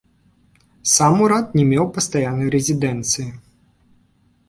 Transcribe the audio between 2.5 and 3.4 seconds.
рэзідэнцыі.